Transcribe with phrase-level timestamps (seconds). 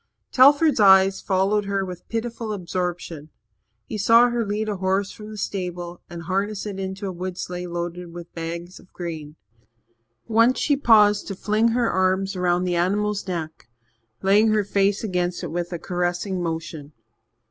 [0.31, 3.29] Telford's eyes followed her with pitiful absorption.
[3.85, 7.37] He saw her lead a horse from the stable and harness it into a wood
[7.37, 9.35] sleigh loaded with bags of grain.
[10.27, 13.69] Once she paused to fling her arms about the animal's neck,
[14.23, 16.93] laying her face against it with a caressing motion.